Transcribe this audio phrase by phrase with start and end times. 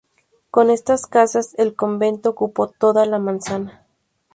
[0.49, 3.85] Con estas casas el convento ocupó toda la manzana.